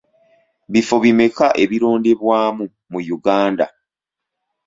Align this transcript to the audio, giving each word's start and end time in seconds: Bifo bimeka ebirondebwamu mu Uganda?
Bifo 0.71 0.95
bimeka 1.03 1.47
ebirondebwamu 1.63 2.63
mu 2.91 2.99
Uganda? 3.17 3.65